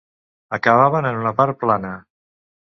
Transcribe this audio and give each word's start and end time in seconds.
Acabaven 0.57 1.09
en 1.11 1.21
una 1.21 1.35
part 1.43 1.63
plana. 1.67 1.95